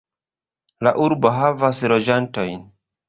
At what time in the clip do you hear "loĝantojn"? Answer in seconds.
1.93-2.57